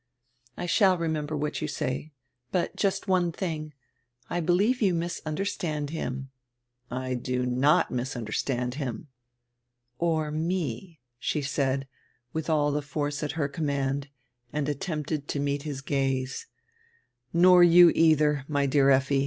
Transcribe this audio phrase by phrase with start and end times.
[0.57, 2.11] "I shall remember what you say.
[2.51, 3.73] But just one tiring—
[4.31, 6.31] I helieve you misunderstand him."
[6.89, 9.09] "I do not misunderstand him."
[9.99, 11.87] "Or me," she said,
[12.33, 14.09] with all dre force at her command,
[14.51, 16.47] and attenrpted to nreet his gaze.
[17.31, 19.19] "Nor you eidier, my dear Effi.